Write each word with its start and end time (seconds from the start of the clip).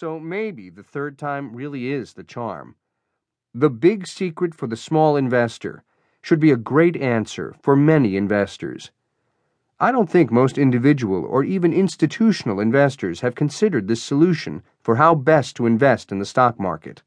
So 0.00 0.18
maybe 0.18 0.70
the 0.70 0.82
third 0.82 1.18
time 1.18 1.54
really 1.54 1.92
is 1.92 2.14
the 2.14 2.24
charm. 2.24 2.74
The 3.52 3.68
big 3.68 4.06
secret 4.06 4.54
for 4.54 4.66
the 4.66 4.74
small 4.74 5.14
investor 5.14 5.84
should 6.22 6.40
be 6.40 6.50
a 6.50 6.56
great 6.56 6.96
answer 6.96 7.54
for 7.60 7.76
many 7.76 8.16
investors. 8.16 8.92
I 9.78 9.92
don't 9.92 10.08
think 10.08 10.32
most 10.32 10.56
individual 10.56 11.26
or 11.26 11.44
even 11.44 11.74
institutional 11.74 12.60
investors 12.60 13.20
have 13.20 13.34
considered 13.34 13.88
this 13.88 14.02
solution 14.02 14.62
for 14.80 14.96
how 14.96 15.14
best 15.14 15.54
to 15.56 15.66
invest 15.66 16.10
in 16.10 16.18
the 16.18 16.24
stock 16.24 16.58
market. 16.58 17.02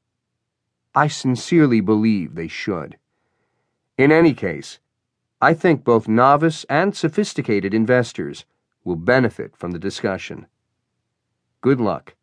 I 0.94 1.08
sincerely 1.08 1.82
believe 1.82 2.36
they 2.36 2.48
should. 2.48 3.00
In 3.98 4.12
any 4.12 4.36
case, 4.36 4.78
I 5.42 5.56
think 5.56 5.84
both 5.84 6.08
novice 6.08 6.64
and 6.70 6.96
sophisticated 6.96 7.74
investors 7.74 8.46
will 8.84 8.98
benefit 8.98 9.58
from 9.58 9.72
the 9.72 9.80
discussion. 9.80 10.46
Good 11.62 11.82
luck. 11.82 12.14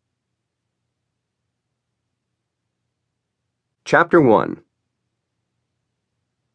Chapter 3.83 4.21
1 4.21 4.61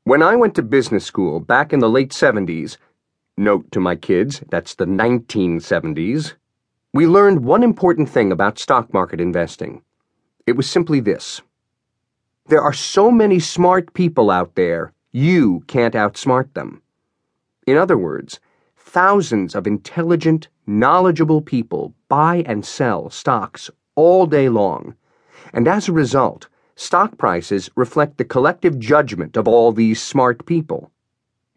When 0.04 0.22
I 0.22 0.36
went 0.36 0.54
to 0.54 0.62
business 0.62 1.04
school 1.04 1.40
back 1.40 1.72
in 1.72 1.80
the 1.80 1.90
late 1.90 2.10
70s, 2.10 2.76
Note 3.36 3.70
to 3.72 3.80
my 3.80 3.96
kids, 3.96 4.42
that's 4.48 4.74
the 4.76 4.86
1970s. 4.86 6.34
We 6.94 7.06
learned 7.06 7.44
one 7.44 7.64
important 7.64 8.08
thing 8.08 8.30
about 8.30 8.60
stock 8.60 8.94
market 8.94 9.20
investing. 9.20 9.82
It 10.46 10.56
was 10.56 10.70
simply 10.70 11.00
this 11.00 11.42
there 12.46 12.62
are 12.62 12.72
so 12.72 13.10
many 13.10 13.40
smart 13.40 13.92
people 13.92 14.30
out 14.30 14.54
there, 14.54 14.92
you 15.10 15.64
can't 15.66 15.94
outsmart 15.94 16.54
them. 16.54 16.80
In 17.66 17.76
other 17.76 17.98
words, 17.98 18.38
thousands 18.76 19.56
of 19.56 19.66
intelligent, 19.66 20.46
knowledgeable 20.64 21.42
people 21.42 21.92
buy 22.08 22.44
and 22.46 22.64
sell 22.64 23.10
stocks 23.10 23.68
all 23.96 24.26
day 24.26 24.48
long, 24.48 24.94
and 25.52 25.66
as 25.66 25.88
a 25.88 25.92
result, 25.92 26.48
stock 26.76 27.16
prices 27.16 27.70
reflect 27.74 28.18
the 28.18 28.24
collective 28.24 28.78
judgment 28.78 29.36
of 29.36 29.48
all 29.48 29.72
these 29.72 30.00
smart 30.00 30.44
people. 30.44 30.90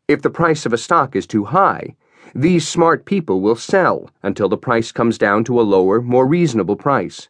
If 0.07 0.21
the 0.21 0.29
price 0.29 0.65
of 0.65 0.73
a 0.73 0.77
stock 0.77 1.15
is 1.15 1.27
too 1.27 1.43
high, 1.45 1.95
these 2.33 2.67
smart 2.67 3.05
people 3.05 3.41
will 3.41 3.55
sell 3.55 4.09
until 4.23 4.47
the 4.47 4.57
price 4.57 4.91
comes 4.91 5.17
down 5.17 5.43
to 5.43 5.59
a 5.59 5.63
lower, 5.63 6.01
more 6.01 6.25
reasonable 6.25 6.77
price. 6.77 7.27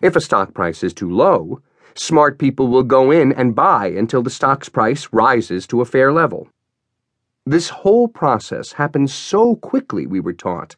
If 0.00 0.16
a 0.16 0.20
stock 0.20 0.54
price 0.54 0.82
is 0.82 0.94
too 0.94 1.10
low, 1.10 1.60
smart 1.94 2.38
people 2.38 2.68
will 2.68 2.84
go 2.84 3.10
in 3.10 3.32
and 3.32 3.54
buy 3.54 3.88
until 3.88 4.22
the 4.22 4.30
stock's 4.30 4.68
price 4.68 5.08
rises 5.12 5.66
to 5.66 5.82
a 5.82 5.84
fair 5.84 6.12
level. 6.12 6.48
This 7.44 7.68
whole 7.68 8.08
process 8.08 8.72
happens 8.72 9.12
so 9.12 9.56
quickly, 9.56 10.06
we 10.06 10.20
were 10.20 10.32
taught, 10.32 10.76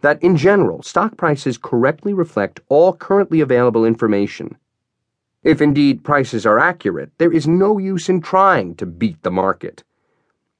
that 0.00 0.22
in 0.22 0.36
general, 0.36 0.82
stock 0.82 1.16
prices 1.16 1.56
correctly 1.56 2.12
reflect 2.12 2.60
all 2.68 2.92
currently 2.94 3.40
available 3.40 3.84
information. 3.84 4.56
If 5.44 5.60
indeed 5.60 6.02
prices 6.02 6.44
are 6.44 6.58
accurate, 6.58 7.12
there 7.18 7.32
is 7.32 7.46
no 7.46 7.78
use 7.78 8.08
in 8.08 8.20
trying 8.20 8.74
to 8.76 8.86
beat 8.86 9.22
the 9.22 9.30
market. 9.30 9.84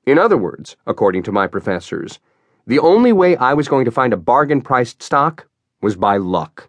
In 0.06 0.18
other 0.18 0.36
words, 0.36 0.76
according 0.86 1.24
to 1.24 1.32
my 1.32 1.46
professors, 1.46 2.20
the 2.66 2.78
only 2.78 3.12
way 3.12 3.36
I 3.36 3.54
was 3.54 3.66
going 3.66 3.84
to 3.86 3.90
find 3.90 4.12
a 4.12 4.16
bargain 4.16 4.60
priced 4.62 5.02
stock 5.02 5.48
was 5.80 5.96
by 5.96 6.16
luck. 6.16 6.68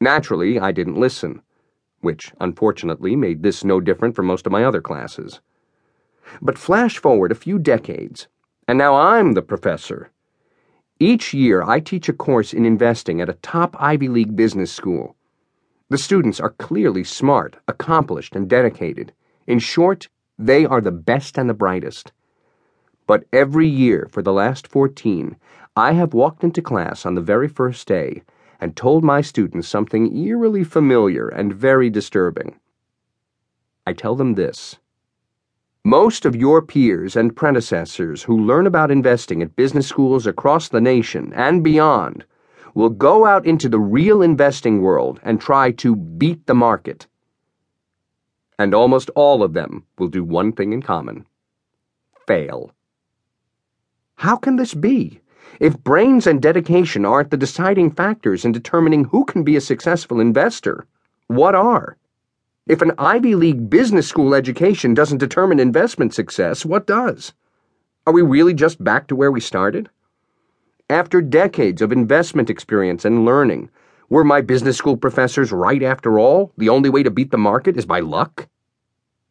Naturally, 0.00 0.58
I 0.58 0.72
didn't 0.72 0.98
listen, 0.98 1.42
which 2.00 2.32
unfortunately 2.40 3.14
made 3.14 3.42
this 3.42 3.62
no 3.62 3.80
different 3.80 4.16
from 4.16 4.26
most 4.26 4.46
of 4.46 4.52
my 4.52 4.64
other 4.64 4.80
classes. 4.80 5.40
But 6.40 6.58
flash 6.58 6.98
forward 6.98 7.30
a 7.30 7.34
few 7.34 7.58
decades, 7.58 8.26
and 8.66 8.78
now 8.78 8.94
I'm 8.94 9.32
the 9.32 9.42
professor. 9.42 10.10
Each 10.98 11.34
year, 11.34 11.62
I 11.62 11.80
teach 11.80 12.08
a 12.08 12.14
course 12.14 12.54
in 12.54 12.64
investing 12.64 13.20
at 13.20 13.28
a 13.28 13.34
top 13.34 13.76
Ivy 13.78 14.08
League 14.08 14.36
business 14.36 14.72
school. 14.72 15.16
The 15.90 15.98
students 15.98 16.38
are 16.38 16.50
clearly 16.50 17.02
smart, 17.02 17.56
accomplished, 17.66 18.36
and 18.36 18.48
dedicated. 18.48 19.12
In 19.48 19.58
short, 19.58 20.08
they 20.38 20.64
are 20.64 20.80
the 20.80 20.92
best 20.92 21.36
and 21.36 21.50
the 21.50 21.54
brightest. 21.54 22.12
But 23.08 23.24
every 23.32 23.66
year 23.66 24.06
for 24.08 24.22
the 24.22 24.32
last 24.32 24.68
14, 24.68 25.36
I 25.74 25.92
have 25.94 26.14
walked 26.14 26.44
into 26.44 26.62
class 26.62 27.04
on 27.04 27.16
the 27.16 27.20
very 27.20 27.48
first 27.48 27.88
day 27.88 28.22
and 28.60 28.76
told 28.76 29.02
my 29.02 29.20
students 29.20 29.66
something 29.66 30.16
eerily 30.16 30.62
familiar 30.62 31.26
and 31.26 31.52
very 31.52 31.90
disturbing. 31.90 32.60
I 33.84 33.92
tell 33.92 34.14
them 34.14 34.34
this. 34.34 34.78
Most 35.84 36.24
of 36.24 36.36
your 36.36 36.62
peers 36.62 37.16
and 37.16 37.34
predecessors 37.34 38.22
who 38.22 38.38
learn 38.38 38.68
about 38.68 38.92
investing 38.92 39.42
at 39.42 39.56
business 39.56 39.88
schools 39.88 40.24
across 40.24 40.68
the 40.68 40.80
nation 40.80 41.32
and 41.34 41.64
beyond 41.64 42.24
will 42.74 42.90
go 42.90 43.26
out 43.26 43.46
into 43.46 43.68
the 43.68 43.80
real 43.80 44.22
investing 44.22 44.82
world 44.82 45.20
and 45.22 45.40
try 45.40 45.70
to 45.72 45.96
beat 45.96 46.46
the 46.46 46.54
market 46.54 47.06
and 48.60 48.74
almost 48.74 49.08
all 49.14 49.42
of 49.42 49.54
them 49.54 49.86
will 49.98 50.08
do 50.08 50.22
one 50.22 50.52
thing 50.52 50.74
in 50.74 50.82
common 50.82 51.24
fail. 52.26 52.72
How 54.16 54.36
can 54.36 54.56
this 54.56 54.74
be? 54.74 55.20
If 55.58 55.82
brains 55.82 56.26
and 56.26 56.42
dedication 56.42 57.06
aren't 57.06 57.30
the 57.30 57.38
deciding 57.38 57.92
factors 57.92 58.44
in 58.44 58.52
determining 58.52 59.04
who 59.04 59.24
can 59.24 59.44
be 59.44 59.56
a 59.56 59.62
successful 59.62 60.20
investor, 60.20 60.86
what 61.26 61.54
are? 61.54 61.96
If 62.66 62.82
an 62.82 62.92
Ivy 62.98 63.34
League 63.34 63.70
business 63.70 64.06
school 64.06 64.34
education 64.34 64.92
doesn't 64.92 65.18
determine 65.18 65.58
investment 65.58 66.12
success, 66.12 66.62
what 66.62 66.86
does? 66.86 67.32
Are 68.06 68.12
we 68.12 68.20
really 68.20 68.52
just 68.52 68.84
back 68.84 69.06
to 69.06 69.16
where 69.16 69.32
we 69.32 69.40
started? 69.40 69.88
After 70.90 71.22
decades 71.22 71.82
of 71.82 71.92
investment 71.92 72.50
experience 72.50 73.04
and 73.04 73.24
learning, 73.24 73.70
were 74.08 74.24
my 74.24 74.40
business 74.40 74.76
school 74.76 74.96
professors 74.96 75.52
right 75.52 75.84
after 75.84 76.18
all? 76.18 76.52
The 76.58 76.68
only 76.68 76.90
way 76.90 77.04
to 77.04 77.12
beat 77.12 77.30
the 77.30 77.38
market 77.38 77.76
is 77.76 77.86
by 77.86 78.00
luck? 78.00 78.48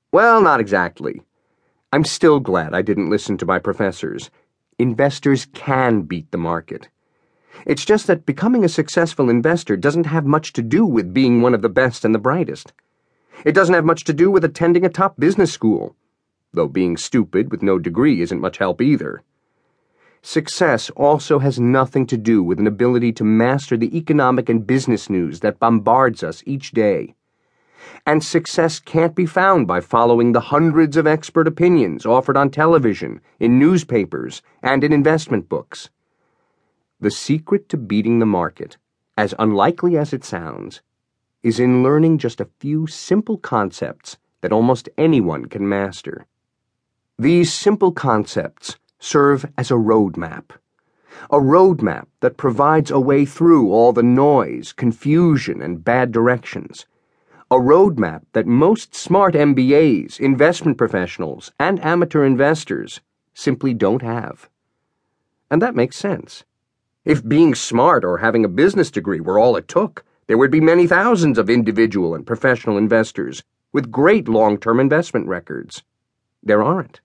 Well, 0.10 0.42
not 0.42 0.62
exactly. 0.62 1.22
I'm 1.92 2.06
still 2.06 2.40
glad 2.40 2.74
I 2.74 2.82
didn't 2.82 3.10
listen 3.10 3.38
to 3.40 3.46
my 3.46 3.60
professors. 3.60 4.32
Investors 4.78 5.48
can 5.54 6.04
beat 6.04 6.32
the 6.32 6.38
market. 6.38 6.88
It's 7.66 7.84
just 7.84 8.08
that 8.08 8.26
becoming 8.26 8.64
a 8.64 8.70
successful 8.70 9.30
investor 9.30 9.76
doesn't 9.76 10.06
have 10.06 10.26
much 10.26 10.54
to 10.54 10.62
do 10.62 10.86
with 10.86 11.14
being 11.14 11.42
one 11.42 11.54
of 11.54 11.62
the 11.62 11.68
best 11.68 12.06
and 12.06 12.16
the 12.16 12.20
brightest. 12.20 12.72
It 13.44 13.52
doesn't 13.52 13.76
have 13.76 13.84
much 13.84 14.06
to 14.06 14.14
do 14.14 14.32
with 14.32 14.46
attending 14.46 14.86
a 14.86 14.90
top 14.90 15.20
business 15.20 15.52
school, 15.52 15.98
though 16.54 16.70
being 16.70 16.96
stupid 16.96 17.52
with 17.52 17.62
no 17.62 17.78
degree 17.80 18.22
isn't 18.22 18.40
much 18.40 18.60
help 18.60 18.82
either. 18.82 19.24
Success 20.22 20.90
also 20.92 21.40
has 21.40 21.60
nothing 21.60 22.06
to 22.08 22.18
do 22.18 22.44
with 22.44 22.60
an 22.60 22.68
ability 22.68 23.14
to 23.14 23.24
master 23.24 23.78
the 23.78 23.96
economic 23.98 24.50
and 24.50 24.68
business 24.68 25.10
news 25.10 25.40
that 25.40 25.60
bombards 25.60 26.24
us 26.24 26.44
each 26.46 26.72
day. 26.72 27.16
And 28.06 28.24
success 28.24 28.80
can't 28.80 29.16
be 29.16 29.26
found 29.26 29.66
by 29.66 29.80
following 29.80 30.34
the 30.34 30.42
hundreds 30.42 30.98
of 30.98 31.08
expert 31.08 31.48
opinions 31.48 32.06
offered 32.06 32.36
on 32.36 32.50
television, 32.50 33.22
in 33.40 33.58
newspapers, 33.58 34.42
and 34.62 34.84
in 34.84 34.92
investment 34.92 35.48
books. 35.48 35.90
The 37.00 37.12
secret 37.12 37.70
to 37.70 37.78
beating 37.78 38.20
the 38.20 38.26
market, 38.26 38.78
as 39.18 39.34
unlikely 39.40 39.98
as 39.98 40.12
it 40.12 40.26
sounds, 40.26 40.82
is 41.44 41.60
in 41.60 41.82
learning 41.82 42.18
just 42.18 42.42
a 42.42 42.50
few 42.60 42.88
simple 42.88 43.38
concepts 43.38 44.18
that 44.42 44.52
almost 44.52 44.90
anyone 44.98 45.46
can 45.46 45.68
master. 45.68 46.26
These 47.18 47.54
simple 47.54 47.94
concepts 47.94 48.78
serve 49.00 49.46
as 49.58 49.72
a 49.72 49.76
roadmap. 49.76 50.52
A 51.32 51.38
roadmap 51.38 52.06
that 52.20 52.38
provides 52.38 52.92
a 52.92 53.00
way 53.00 53.26
through 53.26 53.72
all 53.72 53.94
the 53.94 54.04
noise, 54.04 54.74
confusion, 54.74 55.62
and 55.62 55.84
bad 55.84 56.12
directions. 56.12 56.86
A 57.50 57.56
roadmap 57.56 58.24
that 58.34 58.46
most 58.46 58.94
smart 58.94 59.34
MBAs, 59.34 60.20
investment 60.20 60.78
professionals, 60.78 61.52
and 61.60 61.84
amateur 61.84 62.24
investors 62.24 63.02
simply 63.34 63.74
don't 63.74 64.02
have. 64.02 64.50
And 65.50 65.62
that 65.62 65.76
makes 65.76 65.98
sense. 65.98 66.44
If 67.06 67.28
being 67.28 67.56
smart 67.56 68.06
or 68.06 68.20
having 68.20 68.46
a 68.46 68.50
business 68.50 68.92
degree 68.92 69.20
were 69.20 69.40
all 69.40 69.56
it 69.56 69.68
took, 69.68 70.06
there 70.28 70.38
would 70.38 70.52
be 70.52 70.62
many 70.62 70.86
thousands 70.86 71.40
of 71.40 71.50
individual 71.50 72.14
and 72.14 72.28
professional 72.28 72.78
investors 72.78 73.44
with 73.74 73.92
great 73.92 74.28
long 74.28 74.60
term 74.60 74.80
investment 74.80 75.28
records. 75.28 75.82
There 76.44 76.62
aren't. 76.62 77.02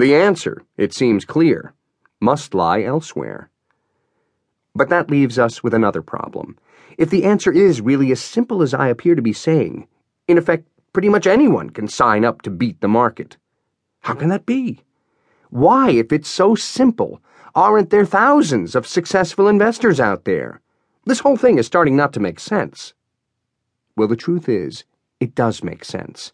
The 0.00 0.14
answer, 0.14 0.62
it 0.78 0.94
seems 0.94 1.26
clear, 1.26 1.74
must 2.22 2.54
lie 2.54 2.80
elsewhere. 2.80 3.50
But 4.74 4.88
that 4.88 5.10
leaves 5.10 5.38
us 5.38 5.62
with 5.62 5.74
another 5.74 6.00
problem. 6.00 6.56
If 6.96 7.10
the 7.10 7.24
answer 7.24 7.52
is 7.52 7.82
really 7.82 8.10
as 8.10 8.18
simple 8.18 8.62
as 8.62 8.72
I 8.72 8.88
appear 8.88 9.14
to 9.14 9.20
be 9.20 9.34
saying, 9.34 9.86
in 10.26 10.38
effect, 10.38 10.66
pretty 10.94 11.10
much 11.10 11.26
anyone 11.26 11.68
can 11.68 11.86
sign 11.86 12.24
up 12.24 12.40
to 12.42 12.50
beat 12.50 12.80
the 12.80 12.88
market. 12.88 13.36
How 14.00 14.14
can 14.14 14.30
that 14.30 14.46
be? 14.46 14.80
Why, 15.50 15.90
if 15.90 16.14
it's 16.14 16.30
so 16.30 16.54
simple, 16.54 17.20
aren't 17.54 17.90
there 17.90 18.06
thousands 18.06 18.74
of 18.74 18.86
successful 18.86 19.48
investors 19.48 20.00
out 20.00 20.24
there? 20.24 20.62
This 21.04 21.20
whole 21.20 21.36
thing 21.36 21.58
is 21.58 21.66
starting 21.66 21.94
not 21.94 22.14
to 22.14 22.20
make 22.20 22.40
sense. 22.40 22.94
Well, 23.98 24.08
the 24.08 24.16
truth 24.16 24.48
is, 24.48 24.84
it 25.20 25.34
does 25.34 25.62
make 25.62 25.84
sense. 25.84 26.32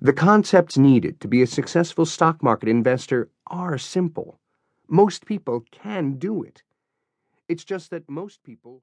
The 0.00 0.12
concepts 0.12 0.78
needed 0.78 1.20
to 1.20 1.26
be 1.26 1.42
a 1.42 1.46
successful 1.46 2.06
stock 2.06 2.40
market 2.40 2.68
investor 2.68 3.30
are 3.48 3.76
simple. 3.78 4.38
Most 4.88 5.26
people 5.26 5.64
can 5.72 6.18
do 6.18 6.44
it. 6.44 6.62
It's 7.48 7.64
just 7.64 7.90
that 7.90 8.08
most 8.08 8.44
people 8.44 8.76